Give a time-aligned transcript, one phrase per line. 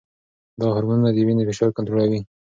[0.59, 2.19] دا هرمونونه د وینې فشار کنټرولوي.